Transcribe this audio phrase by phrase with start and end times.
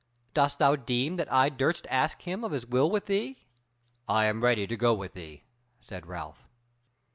[0.33, 3.45] Dost thou deem that I durst ask him of his will with thee?"
[4.07, 5.43] "I am ready to go with thee,"
[5.79, 6.49] said Ralph.